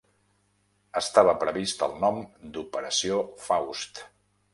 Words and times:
Estava 1.01 1.35
previst 1.43 1.85
el 1.87 1.93
nom 2.05 2.17
d'Operació 2.57 3.21
Faust. 3.43 4.03